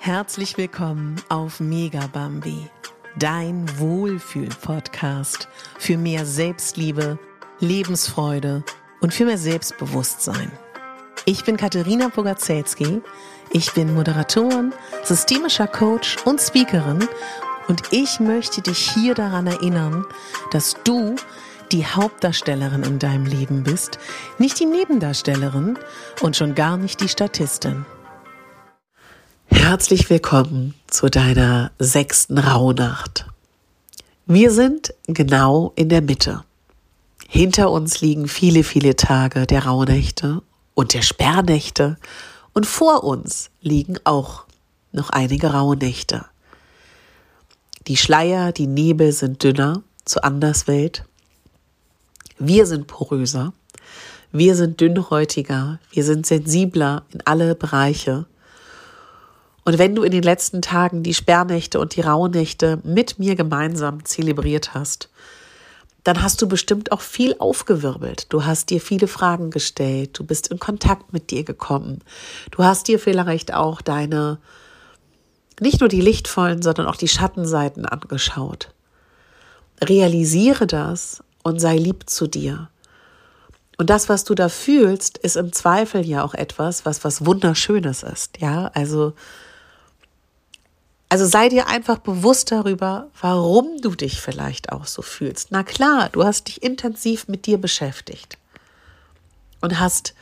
[0.00, 2.70] Herzlich willkommen auf Mega Bambi,
[3.18, 7.18] dein Wohlfühl-Podcast für mehr Selbstliebe,
[7.58, 8.62] Lebensfreude
[9.00, 10.52] und für mehr Selbstbewusstsein.
[11.26, 13.02] Ich bin Katharina Bogacelski,
[13.50, 17.08] ich bin Moderatorin, systemischer Coach und Speakerin
[17.66, 20.06] und ich möchte dich hier daran erinnern,
[20.52, 21.16] dass du
[21.72, 23.98] die Hauptdarstellerin in deinem Leben bist,
[24.38, 25.76] nicht die Nebendarstellerin
[26.20, 27.84] und schon gar nicht die Statistin.
[29.50, 33.26] Herzlich willkommen zu deiner sechsten Rauhnacht.
[34.26, 36.44] Wir sind genau in der Mitte.
[37.26, 40.42] Hinter uns liegen viele, viele Tage der Rauhnächte
[40.74, 41.96] und der Sperrnächte
[42.52, 44.44] und vor uns liegen auch
[44.92, 46.26] noch einige Rauhnächte.
[47.86, 51.04] Die Schleier, die Nebel sind dünner zur Anderswelt.
[52.38, 53.52] Wir sind poröser.
[54.30, 55.78] Wir sind dünnhäutiger.
[55.90, 58.26] Wir sind sensibler in alle Bereiche.
[59.68, 64.02] Und wenn du in den letzten Tagen die Sperrnächte und die Rauhnächte mit mir gemeinsam
[64.02, 65.10] zelebriert hast,
[66.04, 68.32] dann hast du bestimmt auch viel aufgewirbelt.
[68.32, 72.00] Du hast dir viele Fragen gestellt, du bist in Kontakt mit dir gekommen.
[72.50, 74.38] Du hast dir vielleicht auch deine,
[75.60, 78.72] nicht nur die lichtvollen, sondern auch die Schattenseiten angeschaut.
[79.82, 82.70] Realisiere das und sei lieb zu dir.
[83.76, 88.02] Und das, was du da fühlst, ist im Zweifel ja auch etwas, was was Wunderschönes
[88.02, 88.40] ist.
[88.40, 89.12] Ja, also
[91.08, 95.48] also sei dir einfach bewusst darüber, warum du dich vielleicht auch so fühlst.
[95.50, 98.36] Na klar, du hast dich intensiv mit dir beschäftigt
[99.60, 100.14] und hast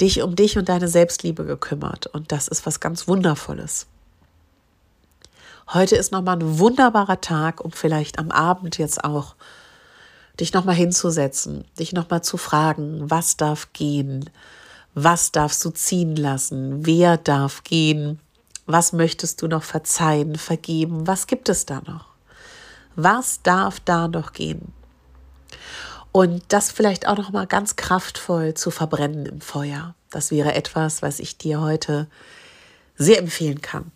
[0.00, 2.06] dich um dich und deine Selbstliebe gekümmert.
[2.08, 3.86] Und das ist was ganz Wundervolles.
[5.72, 9.34] Heute ist nochmal ein wunderbarer Tag, um vielleicht am Abend jetzt auch
[10.38, 14.28] dich nochmal hinzusetzen, dich nochmal zu fragen, was darf gehen,
[14.94, 18.20] was darfst du ziehen lassen, wer darf gehen,
[18.66, 21.06] was möchtest du noch verzeihen, vergeben?
[21.06, 22.06] Was gibt es da noch?
[22.96, 24.72] Was darf da noch gehen?
[26.12, 29.94] Und das vielleicht auch noch mal ganz kraftvoll zu verbrennen im Feuer.
[30.10, 32.06] Das wäre etwas, was ich dir heute
[32.96, 33.90] sehr empfehlen kann.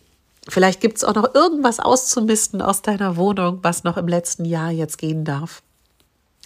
[0.47, 4.71] Vielleicht gibt es auch noch irgendwas auszumisten aus deiner Wohnung, was noch im letzten Jahr
[4.71, 5.61] jetzt gehen darf.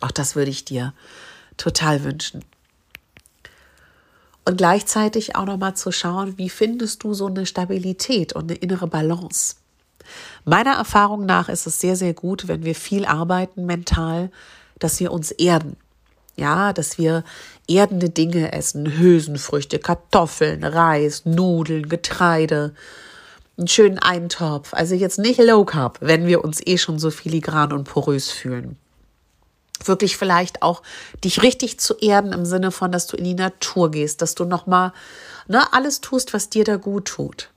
[0.01, 0.94] Auch das würde ich dir
[1.57, 2.44] total wünschen
[4.45, 8.59] und gleichzeitig auch noch mal zu schauen, wie findest du so eine Stabilität und eine
[8.59, 9.55] innere Balance.
[10.43, 14.31] Meiner Erfahrung nach ist es sehr, sehr gut, wenn wir viel arbeiten mental,
[14.79, 15.77] dass wir uns erden.
[16.35, 17.23] Ja, dass wir
[17.67, 22.73] erdende Dinge essen, Hülsenfrüchte, Kartoffeln, Reis, Nudeln, Getreide,
[23.55, 24.73] einen schönen Eintopf.
[24.73, 28.77] Also jetzt nicht Low Carb, wenn wir uns eh schon so filigran und porös fühlen
[29.88, 30.81] wirklich vielleicht auch
[31.23, 34.45] dich richtig zu erden im Sinne von, dass du in die Natur gehst, dass du
[34.45, 34.94] nochmal
[35.47, 37.49] ne, alles tust, was dir da gut tut.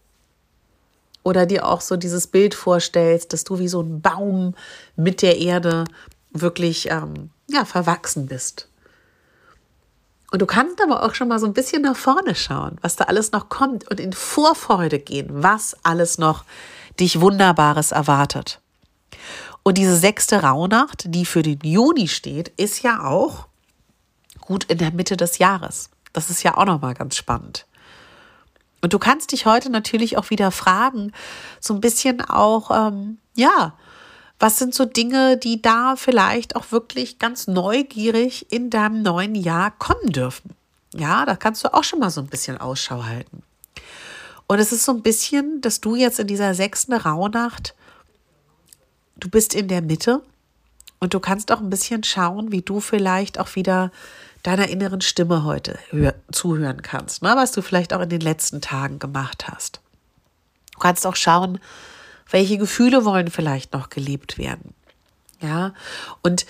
[1.23, 4.55] Oder dir auch so dieses Bild vorstellst, dass du wie so ein Baum
[4.95, 5.85] mit der Erde
[6.31, 8.69] wirklich ähm, ja, verwachsen bist.
[10.31, 13.05] Und du kannst aber auch schon mal so ein bisschen nach vorne schauen, was da
[13.05, 16.45] alles noch kommt und in Vorfreude gehen, was alles noch
[16.99, 18.61] dich Wunderbares erwartet.
[19.67, 23.49] Und diese sechste Rauhnacht, die für den Juni steht, ist ja auch
[24.41, 25.91] gut in der Mitte des Jahres.
[26.13, 27.67] Das ist ja auch nochmal ganz spannend.
[28.81, 31.11] Und du kannst dich heute natürlich auch wieder fragen,
[31.59, 33.75] so ein bisschen auch, ähm, ja,
[34.39, 39.73] was sind so Dinge, die da vielleicht auch wirklich ganz neugierig in deinem neuen Jahr
[39.73, 40.55] kommen dürfen?
[40.95, 43.43] Ja, da kannst du auch schon mal so ein bisschen Ausschau halten.
[44.47, 47.75] Und es ist so ein bisschen, dass du jetzt in dieser sechsten Rauhnacht
[49.17, 50.23] du bist in der Mitte
[51.01, 53.91] und du kannst auch ein bisschen schauen, wie du vielleicht auch wieder
[54.43, 55.79] deiner inneren Stimme heute
[56.31, 57.33] zuhören kannst, ne?
[57.37, 59.81] was du vielleicht auch in den letzten Tagen gemacht hast.
[60.73, 61.59] Du kannst auch schauen,
[62.31, 64.75] welche Gefühle wollen vielleicht noch gelebt werden.
[65.41, 65.75] Ja,
[66.23, 66.47] und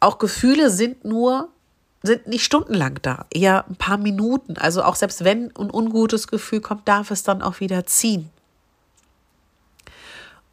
[0.00, 1.48] auch Gefühle sind nur,
[2.02, 4.56] sind nicht stundenlang da, eher ein paar Minuten.
[4.56, 8.30] Also auch selbst wenn ein ungutes Gefühl kommt, darf es dann auch wieder ziehen.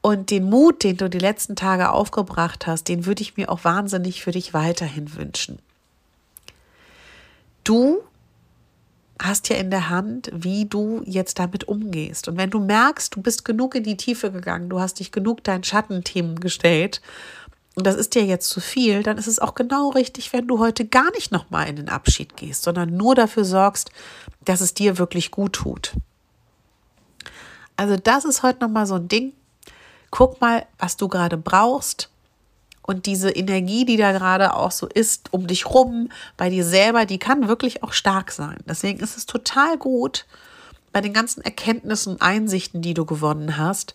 [0.05, 3.63] Und den Mut, den du die letzten Tage aufgebracht hast, den würde ich mir auch
[3.63, 5.57] wahnsinnig für dich weiterhin wünschen.
[7.63, 8.03] Du
[9.19, 12.27] hast ja in der Hand, wie du jetzt damit umgehst.
[12.27, 15.43] Und wenn du merkst, du bist genug in die Tiefe gegangen, du hast dich genug
[15.43, 17.01] deinen Schattenthemen gestellt
[17.73, 20.59] und das ist dir jetzt zu viel, dann ist es auch genau richtig, wenn du
[20.59, 23.89] heute gar nicht nochmal in den Abschied gehst, sondern nur dafür sorgst,
[24.43, 25.93] dass es dir wirklich gut tut.
[27.75, 29.33] Also das ist heute nochmal so ein Ding,
[30.15, 32.09] guck mal, was du gerade brauchst.
[32.81, 37.05] Und diese Energie, die da gerade auch so ist, um dich rum, bei dir selber,
[37.05, 38.57] die kann wirklich auch stark sein.
[38.65, 40.25] Deswegen ist es total gut,
[40.93, 43.93] bei den ganzen Erkenntnissen und Einsichten, die du gewonnen hast,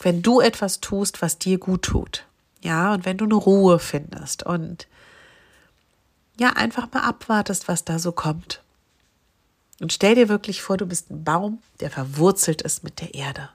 [0.00, 2.26] wenn du etwas tust, was dir gut tut.
[2.60, 4.86] Ja, und wenn du eine Ruhe findest und
[6.38, 8.62] ja, einfach mal abwartest, was da so kommt.
[9.80, 13.48] Und stell dir wirklich vor, du bist ein Baum, der verwurzelt ist mit der Erde.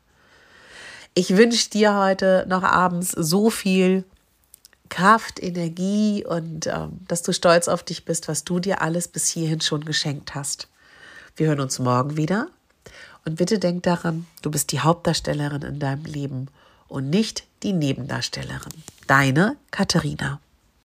[1.19, 4.05] Ich wünsche dir heute noch abends so viel
[4.87, 9.27] Kraft, Energie und ähm, dass du stolz auf dich bist, was du dir alles bis
[9.27, 10.69] hierhin schon geschenkt hast.
[11.35, 12.47] Wir hören uns morgen wieder.
[13.25, 16.47] Und bitte denk daran, du bist die Hauptdarstellerin in deinem Leben
[16.87, 18.71] und nicht die Nebendarstellerin.
[19.05, 20.39] Deine Katharina.